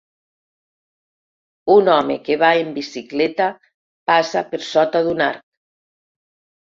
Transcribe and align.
Un 1.73 1.91
home 1.95 2.15
que 2.29 2.37
va 2.43 2.49
en 2.61 2.71
bicicleta 2.77 3.49
passa 4.13 4.43
per 4.55 4.61
sota 4.69 5.03
d'un 5.09 5.23
arc. 5.27 5.45